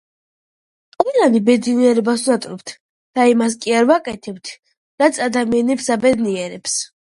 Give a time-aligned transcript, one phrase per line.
[1.01, 2.73] ყველანი ბედნიერებას ვნატრობთ
[3.19, 4.53] და იმას კი არ ვაკეთებთ,
[5.05, 6.83] რაც ადამიანს აბედნიერებს